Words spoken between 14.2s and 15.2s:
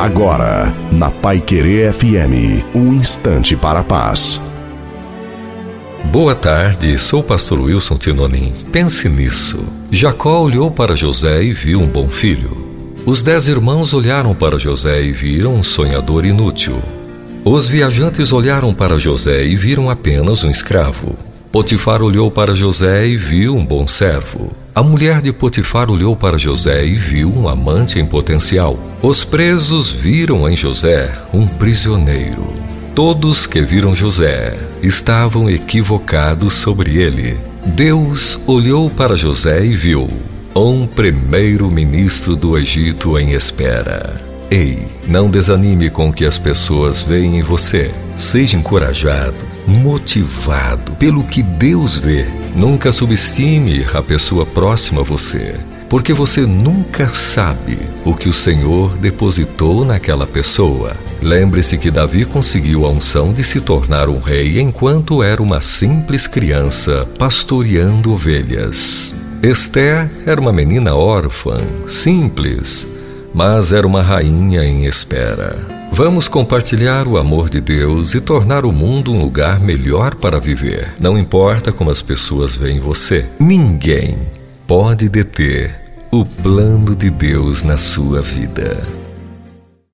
para José e